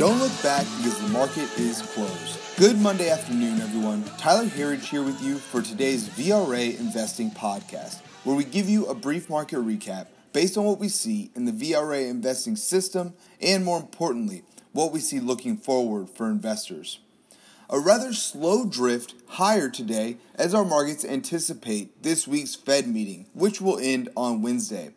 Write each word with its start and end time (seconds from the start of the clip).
Don't 0.00 0.18
look 0.18 0.42
back 0.42 0.66
because 0.78 0.98
the 0.98 1.08
market 1.08 1.58
is 1.58 1.82
closed. 1.82 2.38
Good 2.56 2.78
Monday 2.78 3.10
afternoon, 3.10 3.60
everyone. 3.60 4.02
Tyler 4.16 4.48
Herriage 4.48 4.88
here 4.88 5.02
with 5.02 5.22
you 5.22 5.36
for 5.36 5.60
today's 5.60 6.08
VRA 6.08 6.80
Investing 6.80 7.30
Podcast, 7.30 8.00
where 8.24 8.34
we 8.34 8.44
give 8.44 8.66
you 8.66 8.86
a 8.86 8.94
brief 8.94 9.28
market 9.28 9.58
recap 9.58 10.06
based 10.32 10.56
on 10.56 10.64
what 10.64 10.78
we 10.78 10.88
see 10.88 11.30
in 11.36 11.44
the 11.44 11.52
VRA 11.52 12.08
investing 12.08 12.56
system 12.56 13.12
and, 13.42 13.62
more 13.62 13.78
importantly, 13.78 14.42
what 14.72 14.90
we 14.90 15.00
see 15.00 15.20
looking 15.20 15.58
forward 15.58 16.08
for 16.08 16.30
investors. 16.30 17.00
A 17.68 17.78
rather 17.78 18.14
slow 18.14 18.64
drift 18.64 19.12
higher 19.28 19.68
today 19.68 20.16
as 20.34 20.54
our 20.54 20.64
markets 20.64 21.04
anticipate 21.04 22.02
this 22.02 22.26
week's 22.26 22.54
Fed 22.54 22.88
meeting, 22.88 23.26
which 23.34 23.60
will 23.60 23.78
end 23.78 24.08
on 24.16 24.40
Wednesday. 24.40 24.92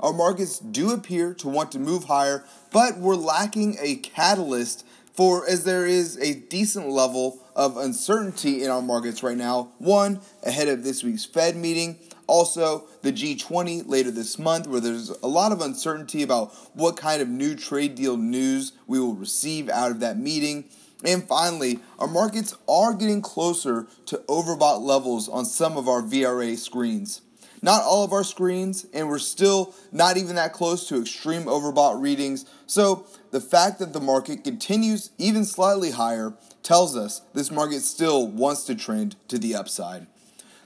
Our 0.00 0.12
markets 0.12 0.60
do 0.60 0.92
appear 0.92 1.34
to 1.34 1.48
want 1.48 1.72
to 1.72 1.78
move 1.78 2.04
higher, 2.04 2.44
but 2.70 2.98
we're 2.98 3.16
lacking 3.16 3.76
a 3.80 3.96
catalyst 3.96 4.86
for 5.12 5.48
as 5.48 5.64
there 5.64 5.84
is 5.84 6.16
a 6.18 6.34
decent 6.34 6.88
level 6.88 7.42
of 7.56 7.76
uncertainty 7.76 8.62
in 8.62 8.70
our 8.70 8.80
markets 8.80 9.24
right 9.24 9.36
now. 9.36 9.72
One, 9.78 10.20
ahead 10.44 10.68
of 10.68 10.84
this 10.84 11.02
week's 11.02 11.24
Fed 11.24 11.56
meeting, 11.56 11.98
also 12.28 12.86
the 13.02 13.12
G20 13.12 13.88
later 13.88 14.12
this 14.12 14.38
month, 14.38 14.68
where 14.68 14.80
there's 14.80 15.08
a 15.10 15.26
lot 15.26 15.50
of 15.50 15.60
uncertainty 15.60 16.22
about 16.22 16.54
what 16.74 16.96
kind 16.96 17.20
of 17.20 17.28
new 17.28 17.56
trade 17.56 17.96
deal 17.96 18.16
news 18.16 18.74
we 18.86 19.00
will 19.00 19.14
receive 19.14 19.68
out 19.68 19.90
of 19.90 19.98
that 19.98 20.16
meeting. 20.16 20.66
And 21.04 21.26
finally, 21.26 21.80
our 21.98 22.06
markets 22.06 22.54
are 22.68 22.94
getting 22.94 23.20
closer 23.20 23.88
to 24.06 24.18
overbought 24.28 24.80
levels 24.80 25.28
on 25.28 25.44
some 25.44 25.76
of 25.76 25.88
our 25.88 26.02
VRA 26.02 26.56
screens. 26.56 27.22
Not 27.62 27.82
all 27.82 28.04
of 28.04 28.12
our 28.12 28.24
screens, 28.24 28.86
and 28.92 29.08
we're 29.08 29.18
still 29.18 29.74
not 29.90 30.16
even 30.16 30.36
that 30.36 30.52
close 30.52 30.88
to 30.88 31.00
extreme 31.00 31.44
overbought 31.44 32.00
readings. 32.00 32.44
So, 32.66 33.06
the 33.30 33.40
fact 33.40 33.78
that 33.78 33.92
the 33.92 34.00
market 34.00 34.44
continues 34.44 35.10
even 35.18 35.44
slightly 35.44 35.90
higher 35.90 36.34
tells 36.62 36.96
us 36.96 37.22
this 37.34 37.50
market 37.50 37.82
still 37.82 38.26
wants 38.26 38.64
to 38.64 38.74
trend 38.74 39.16
to 39.28 39.38
the 39.38 39.54
upside. 39.54 40.06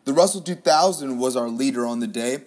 The 0.04 0.12
Russell 0.12 0.40
2000 0.40 1.18
was 1.18 1.36
our 1.36 1.48
leader 1.48 1.86
on 1.86 2.00
the 2.00 2.06
day. 2.06 2.38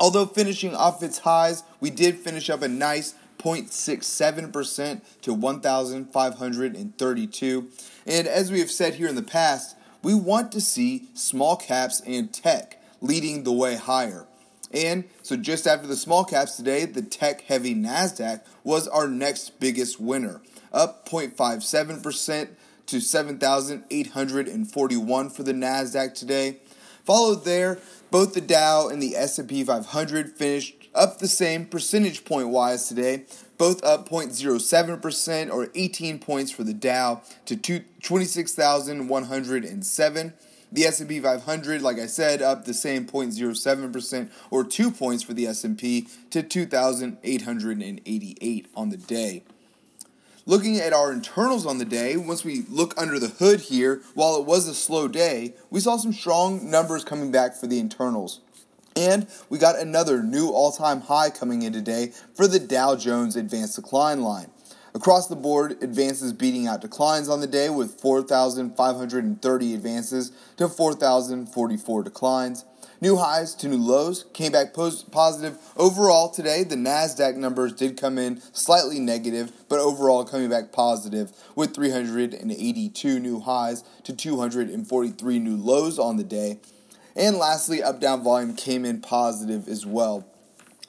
Although 0.00 0.26
finishing 0.26 0.74
off 0.74 1.02
its 1.02 1.18
highs, 1.18 1.64
we 1.80 1.90
did 1.90 2.18
finish 2.18 2.50
up 2.50 2.62
a 2.62 2.68
nice 2.68 3.14
0.67% 3.38 5.00
to 5.22 5.32
1,532. 5.32 7.68
And 8.06 8.26
as 8.26 8.50
we 8.50 8.60
have 8.60 8.70
said 8.70 8.94
here 8.94 9.08
in 9.08 9.14
the 9.14 9.22
past, 9.22 9.76
we 10.02 10.14
want 10.14 10.52
to 10.52 10.60
see 10.60 11.08
small 11.14 11.56
caps 11.56 12.00
and 12.06 12.32
tech 12.32 12.77
leading 13.00 13.44
the 13.44 13.52
way 13.52 13.76
higher. 13.76 14.26
And 14.72 15.04
so, 15.22 15.36
just 15.36 15.66
after 15.66 15.86
the 15.86 15.96
small 15.96 16.24
caps 16.24 16.56
today, 16.56 16.84
the 16.84 17.00
tech 17.02 17.40
heavy 17.42 17.74
NASDAQ 17.74 18.42
was 18.64 18.86
our 18.88 19.08
next 19.08 19.60
biggest 19.60 19.98
winner, 19.98 20.42
up 20.72 21.08
0.57% 21.08 22.48
to 22.86 23.00
7,841 23.00 25.30
for 25.30 25.42
the 25.42 25.52
NASDAQ 25.52 26.14
today. 26.14 26.58
Followed 27.04 27.46
there, 27.46 27.78
both 28.10 28.34
the 28.34 28.42
Dow 28.42 28.88
and 28.88 29.02
the 29.02 29.16
S&P 29.16 29.64
500 29.64 30.32
finished 30.32 30.74
up 30.94 31.18
the 31.18 31.28
same 31.28 31.64
percentage 31.64 32.26
point 32.26 32.48
wise 32.48 32.88
today, 32.88 33.24
both 33.56 33.82
up 33.84 34.06
0.07% 34.08 35.50
or 35.50 35.70
18 35.74 36.18
points 36.18 36.50
for 36.50 36.64
the 36.64 36.74
Dow 36.74 37.22
to 37.46 37.56
26,107. 37.56 40.34
The 40.70 40.84
S&P 40.84 41.20
500, 41.20 41.80
like 41.80 41.98
I 41.98 42.06
said, 42.06 42.42
up 42.42 42.64
the 42.64 42.74
same 42.74 43.06
0.07% 43.06 44.30
or 44.50 44.64
2 44.64 44.90
points 44.90 45.22
for 45.22 45.32
the 45.32 45.46
S&P 45.46 46.08
to 46.30 46.42
2888 46.42 48.66
on 48.74 48.88
the 48.90 48.96
day. 48.96 49.44
Looking 50.44 50.78
at 50.78 50.94
our 50.94 51.12
internals 51.12 51.66
on 51.66 51.78
the 51.78 51.84
day, 51.84 52.16
once 52.16 52.44
we 52.44 52.62
look 52.70 52.98
under 52.98 53.18
the 53.18 53.28
hood 53.28 53.60
here, 53.60 54.00
while 54.14 54.36
it 54.36 54.46
was 54.46 54.66
a 54.66 54.74
slow 54.74 55.06
day, 55.06 55.54
we 55.70 55.80
saw 55.80 55.98
some 55.98 56.12
strong 56.12 56.70
numbers 56.70 57.04
coming 57.04 57.30
back 57.30 57.54
for 57.54 57.66
the 57.66 57.78
internals. 57.78 58.40
And 58.96 59.26
we 59.48 59.58
got 59.58 59.78
another 59.78 60.22
new 60.22 60.48
all 60.48 60.72
time 60.72 61.02
high 61.02 61.30
coming 61.30 61.62
in 61.62 61.72
today 61.72 62.12
for 62.34 62.48
the 62.48 62.58
Dow 62.58 62.96
Jones 62.96 63.36
Advanced 63.36 63.76
Decline 63.76 64.22
line. 64.22 64.50
Across 64.94 65.28
the 65.28 65.36
board, 65.36 65.82
advances 65.82 66.32
beating 66.32 66.66
out 66.66 66.80
declines 66.80 67.28
on 67.28 67.40
the 67.40 67.46
day 67.46 67.68
with 67.68 68.00
4,530 68.00 69.74
advances 69.74 70.32
to 70.56 70.68
4,044 70.68 72.02
declines. 72.02 72.64
New 73.00 73.16
highs 73.16 73.54
to 73.54 73.68
new 73.68 73.76
lows 73.76 74.24
came 74.32 74.50
back 74.50 74.74
positive. 74.74 75.56
Overall, 75.76 76.30
today, 76.30 76.64
the 76.64 76.74
NASDAQ 76.74 77.36
numbers 77.36 77.72
did 77.72 77.96
come 77.96 78.18
in 78.18 78.40
slightly 78.52 78.98
negative, 78.98 79.52
but 79.68 79.78
overall 79.78 80.24
coming 80.24 80.48
back 80.48 80.72
positive 80.72 81.30
with 81.54 81.74
382 81.74 83.20
new 83.20 83.38
highs 83.38 83.84
to 84.02 84.12
243 84.12 85.38
new 85.38 85.56
lows 85.56 85.98
on 85.98 86.16
the 86.16 86.24
day. 86.24 86.58
And 87.14 87.36
lastly, 87.36 87.82
up 87.82 88.00
down 88.00 88.24
volume 88.24 88.56
came 88.56 88.84
in 88.84 89.00
positive 89.00 89.68
as 89.68 89.86
well. 89.86 90.26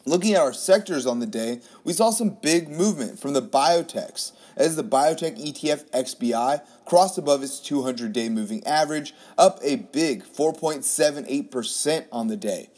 Looking 0.05 0.33
at 0.33 0.41
our 0.41 0.53
sectors 0.53 1.05
on 1.05 1.19
the 1.19 1.25
day, 1.25 1.59
we 1.83 1.91
saw 1.91 2.09
some 2.09 2.37
big 2.41 2.69
movement 2.69 3.19
from 3.19 3.33
the 3.33 3.41
biotechs 3.41 4.31
as 4.55 4.75
the 4.75 4.83
biotech 4.83 5.37
ETF 5.37 5.89
XBI 5.91 6.61
crossed 6.85 7.17
above 7.17 7.43
its 7.43 7.59
200 7.59 8.13
day 8.13 8.29
moving 8.29 8.65
average, 8.65 9.13
up 9.37 9.59
a 9.61 9.75
big 9.75 10.23
4.78% 10.23 12.05
on 12.11 12.27
the 12.27 12.37
day. 12.37 12.69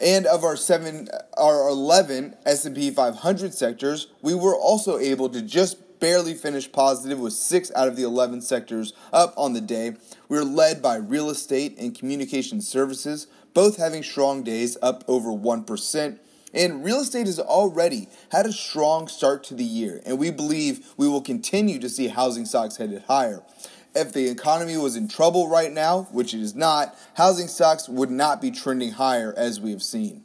And 0.00 0.26
of 0.26 0.44
our 0.44 0.56
seven, 0.56 1.08
our 1.36 1.68
11 1.68 2.36
S&P 2.46 2.90
500 2.90 3.54
sectors, 3.54 4.08
we 4.22 4.34
were 4.34 4.56
also 4.56 4.98
able 4.98 5.28
to 5.30 5.42
just 5.42 5.78
barely 5.98 6.34
finish 6.34 6.70
positive 6.70 7.18
with 7.18 7.34
six 7.34 7.70
out 7.76 7.88
of 7.88 7.96
the 7.96 8.02
11 8.02 8.42
sectors 8.42 8.92
up 9.12 9.34
on 9.36 9.52
the 9.54 9.60
day. 9.60 9.96
We 10.28 10.38
were 10.38 10.44
led 10.44 10.80
by 10.80 10.96
real 10.96 11.30
estate 11.30 11.76
and 11.78 11.98
communication 11.98 12.60
services, 12.60 13.26
both 13.52 13.76
having 13.76 14.02
strong 14.02 14.42
days 14.42 14.78
up 14.82 15.04
over 15.06 15.30
1%. 15.30 16.18
And 16.52 16.84
real 16.84 17.00
estate 17.00 17.26
has 17.26 17.38
already 17.38 18.08
had 18.32 18.46
a 18.46 18.52
strong 18.52 19.06
start 19.06 19.44
to 19.44 19.54
the 19.54 19.64
year, 19.64 20.00
and 20.04 20.18
we 20.18 20.30
believe 20.30 20.92
we 20.96 21.08
will 21.08 21.20
continue 21.20 21.78
to 21.78 21.88
see 21.88 22.08
housing 22.08 22.44
stocks 22.44 22.76
headed 22.76 23.04
higher. 23.06 23.42
If 23.94 24.12
the 24.12 24.28
economy 24.28 24.76
was 24.76 24.96
in 24.96 25.08
trouble 25.08 25.48
right 25.48 25.72
now, 25.72 26.08
which 26.12 26.34
it 26.34 26.40
is 26.40 26.54
not, 26.54 26.96
housing 27.14 27.48
stocks 27.48 27.88
would 27.88 28.10
not 28.10 28.40
be 28.40 28.50
trending 28.50 28.92
higher 28.92 29.34
as 29.36 29.60
we 29.60 29.70
have 29.70 29.82
seen. 29.82 30.24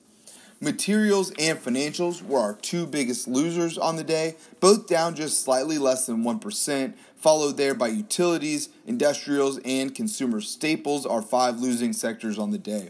Materials 0.62 1.32
and 1.38 1.60
financials 1.60 2.24
were 2.24 2.40
our 2.40 2.54
two 2.54 2.88
biggest 2.88 3.28
losers 3.28 3.78
on 3.78 3.98
the 3.98 4.04
day, 4.04 4.36
both 4.60 4.88
down 4.88 5.14
just 5.14 5.44
slightly 5.44 5.78
less 5.78 6.06
than 6.06 6.24
1%, 6.24 6.94
followed 7.18 7.58
there 7.58 7.76
by 7.76 7.88
utilities, 7.88 8.70
industrials, 8.88 9.60
and 9.66 9.94
consumer 9.94 10.42
staples, 10.42 11.06
our 11.06 11.22
five 11.22 11.60
losing 11.60 11.92
sectors 11.92 12.40
on 12.40 12.52
the 12.52 12.58
day. 12.58 12.90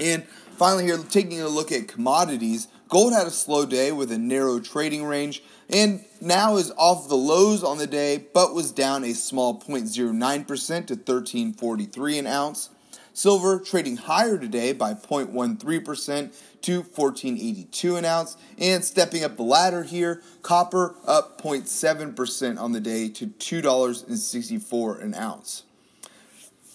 And 0.00 0.24
finally, 0.56 0.84
here, 0.84 0.98
taking 0.98 1.40
a 1.40 1.48
look 1.48 1.72
at 1.72 1.88
commodities, 1.88 2.68
gold 2.88 3.12
had 3.12 3.26
a 3.26 3.30
slow 3.30 3.66
day 3.66 3.92
with 3.92 4.12
a 4.12 4.18
narrow 4.18 4.60
trading 4.60 5.04
range 5.04 5.42
and 5.70 6.04
now 6.20 6.56
is 6.56 6.72
off 6.76 7.08
the 7.08 7.16
lows 7.16 7.62
on 7.62 7.78
the 7.78 7.86
day, 7.86 8.24
but 8.32 8.54
was 8.54 8.72
down 8.72 9.04
a 9.04 9.12
small 9.12 9.60
0.09% 9.60 10.46
to 10.86 10.94
1343 10.94 12.18
an 12.18 12.26
ounce. 12.26 12.70
Silver 13.12 13.58
trading 13.58 13.96
higher 13.96 14.38
today 14.38 14.72
by 14.72 14.94
0.13% 14.94 16.32
to 16.62 16.76
1482 16.82 17.96
an 17.96 18.04
ounce. 18.04 18.36
And 18.58 18.84
stepping 18.84 19.24
up 19.24 19.36
the 19.36 19.42
ladder 19.42 19.82
here, 19.82 20.22
copper 20.42 20.94
up 21.06 21.42
0.7% 21.42 22.60
on 22.60 22.72
the 22.72 22.80
day 22.80 23.08
to 23.10 23.26
$2.64 23.26 25.02
an 25.02 25.14
ounce. 25.14 25.64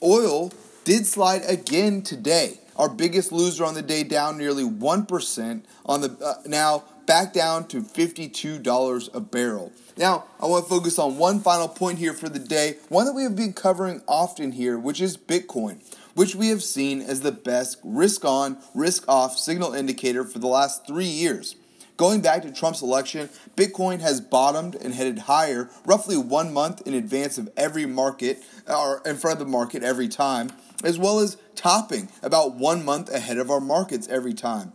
Oil 0.04 0.52
did 0.84 1.08
slide 1.08 1.44
again 1.48 2.02
today 2.02 2.60
our 2.76 2.90
biggest 2.90 3.32
loser 3.32 3.66
on 3.66 3.74
the 3.74 3.82
day 3.82 4.04
down 4.04 4.38
nearly 4.38 4.64
1% 4.64 5.64
on 5.86 6.02
the 6.02 6.18
uh, 6.24 6.36
now 6.46 6.84
back 7.06 7.34
down 7.34 7.68
to 7.68 7.82
$52 7.82 9.14
a 9.14 9.20
barrel. 9.20 9.72
Now, 9.98 10.26
I 10.40 10.48
want 10.48 10.66
to 10.66 10.70
focus 10.70 10.98
on 10.98 11.18
one 11.18 11.40
final 11.40 11.68
point 11.68 12.00
here 12.00 12.14
for 12.14 12.30
the 12.30 12.40
day, 12.40 12.78
one 12.90 13.06
that 13.06 13.14
we 13.14 13.24
have 13.24 13.36
been 13.36 13.54
covering 13.54 14.02
often 14.08 14.54
here, 14.54 14.78
which 14.78 15.02
is 15.02 15.18
Bitcoin, 15.18 15.80
which 16.16 16.36
we 16.36 16.48
have 16.48 16.64
seen 16.64 17.02
as 17.02 17.22
the 17.22 17.32
best 17.32 17.78
risk 17.84 18.26
on, 18.26 18.58
risk 18.74 19.04
off 19.08 19.38
signal 19.38 19.74
indicator 19.74 20.24
for 20.24 20.40
the 20.40 20.48
last 20.48 20.88
three 20.88 21.06
years. 21.06 21.56
Going 21.96 22.22
back 22.22 22.42
to 22.42 22.52
Trump's 22.52 22.82
election, 22.82 23.30
Bitcoin 23.56 24.00
has 24.00 24.20
bottomed 24.20 24.76
and 24.76 24.96
headed 24.96 25.20
higher 25.20 25.70
roughly 25.86 26.18
one 26.18 26.52
month 26.52 26.82
in 26.88 26.96
advance 26.96 27.38
of 27.38 27.52
every 27.56 27.86
market, 27.86 28.44
or 28.68 29.02
in 29.06 29.18
front 29.18 29.40
of 29.40 29.46
the 29.46 29.52
market 29.52 29.84
every 29.84 30.08
time, 30.08 30.50
as 30.84 30.98
well 30.98 31.20
as 31.20 31.38
topping 31.56 32.10
about 32.24 32.56
one 32.56 32.84
month 32.84 33.10
ahead 33.10 33.38
of 33.38 33.52
our 33.52 33.60
markets 33.60 34.08
every 34.08 34.34
time. 34.34 34.74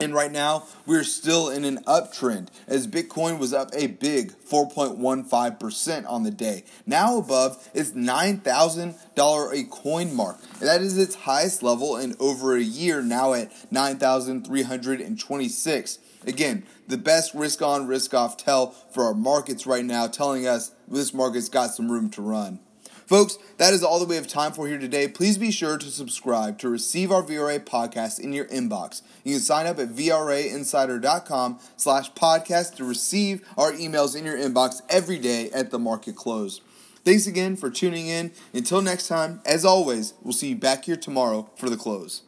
And 0.00 0.12
right 0.12 0.32
now, 0.32 0.64
we're 0.86 1.04
still 1.04 1.48
in 1.48 1.64
an 1.64 1.78
uptrend 1.84 2.48
as 2.66 2.88
Bitcoin 2.88 3.38
was 3.38 3.52
up 3.52 3.70
a 3.72 3.86
big 3.86 4.32
4.15% 4.32 6.10
on 6.10 6.24
the 6.24 6.32
day, 6.32 6.64
now 6.84 7.18
above 7.18 7.68
its 7.72 7.92
$9,000 7.92 9.52
a 9.52 9.64
coin 9.64 10.12
mark. 10.14 10.40
That 10.58 10.82
is 10.82 10.98
its 10.98 11.14
highest 11.14 11.62
level 11.62 11.96
in 11.96 12.16
over 12.18 12.56
a 12.56 12.62
year, 12.62 13.02
now 13.02 13.34
at 13.34 13.52
9,326. 13.70 15.98
Again, 16.26 16.64
the 16.88 16.98
best 16.98 17.32
risk 17.34 17.62
on, 17.62 17.86
risk 17.86 18.14
off 18.14 18.36
tell 18.36 18.72
for 18.90 19.04
our 19.04 19.14
markets 19.14 19.64
right 19.66 19.84
now, 19.84 20.08
telling 20.08 20.44
us 20.46 20.72
this 20.88 21.14
market's 21.14 21.48
got 21.48 21.70
some 21.70 21.92
room 21.92 22.10
to 22.10 22.20
run. 22.20 22.58
Folks, 23.06 23.38
that 23.58 23.74
is 23.74 23.82
all 23.82 24.00
that 24.00 24.08
we 24.08 24.16
have 24.16 24.26
time 24.26 24.52
for 24.52 24.66
here 24.66 24.78
today. 24.78 25.08
Please 25.08 25.36
be 25.36 25.50
sure 25.50 25.76
to 25.76 25.90
subscribe 25.90 26.58
to 26.58 26.68
receive 26.68 27.12
our 27.12 27.22
VRA 27.22 27.60
podcast 27.60 28.18
in 28.18 28.32
your 28.32 28.46
inbox. 28.46 29.02
You 29.24 29.34
can 29.34 29.42
sign 29.42 29.66
up 29.66 29.78
at 29.78 29.90
VRAinsider.com 29.90 31.58
slash 31.76 32.12
podcast 32.12 32.76
to 32.76 32.84
receive 32.84 33.46
our 33.58 33.72
emails 33.72 34.16
in 34.16 34.24
your 34.24 34.36
inbox 34.36 34.80
every 34.88 35.18
day 35.18 35.50
at 35.50 35.70
the 35.70 35.78
market 35.78 36.16
close. 36.16 36.62
Thanks 37.04 37.26
again 37.26 37.56
for 37.56 37.68
tuning 37.68 38.06
in. 38.06 38.32
Until 38.54 38.80
next 38.80 39.08
time, 39.08 39.42
as 39.44 39.64
always, 39.64 40.14
we'll 40.22 40.32
see 40.32 40.48
you 40.48 40.56
back 40.56 40.86
here 40.86 40.96
tomorrow 40.96 41.50
for 41.56 41.68
the 41.68 41.76
close. 41.76 42.22